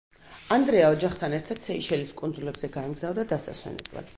[0.53, 4.09] ანდრეა ოჯახთან ერთად სეიშელის კუნძულებზე გაემგზავრა დასასვენებლად.